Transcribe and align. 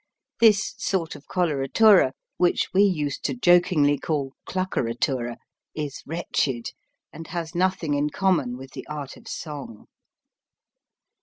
This 0.39 0.73
sort 0.79 1.15
of 1.15 1.27
coloratura, 1.27 2.13
which 2.37 2.73
we 2.73 2.81
used 2.81 3.21
to 3.25 3.35
jokingly 3.35 3.99
call 3.99 4.33
"cluckeratura," 4.49 5.37
is 5.75 6.01
wretched 6.07 6.71
and 7.13 7.27
has 7.27 7.53
nothing 7.53 7.93
in 7.93 8.09
common 8.09 8.57
with 8.57 8.71
the 8.71 8.87
art 8.87 9.15
of 9.15 9.27
song. 9.27 9.85